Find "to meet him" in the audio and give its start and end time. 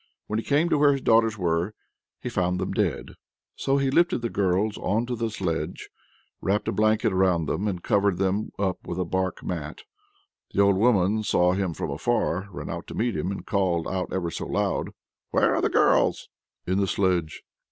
12.87-13.29